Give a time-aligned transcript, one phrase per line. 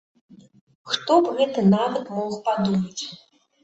[0.93, 3.03] Хто б гэта нават мог падумаць!